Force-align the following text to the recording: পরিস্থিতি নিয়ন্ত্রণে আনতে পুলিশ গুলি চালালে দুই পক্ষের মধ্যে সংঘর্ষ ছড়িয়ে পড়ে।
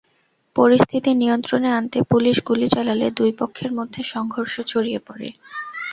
পরিস্থিতি 0.55 1.11
নিয়ন্ত্রণে 1.13 1.69
আনতে 1.77 1.99
পুলিশ 2.11 2.37
গুলি 2.47 2.67
চালালে 2.69 3.07
দুই 3.11 3.31
পক্ষের 3.39 3.71
মধ্যে 3.77 4.01
সংঘর্ষ 4.13 4.53
ছড়িয়ে 4.63 4.99
পড়ে। 5.07 5.29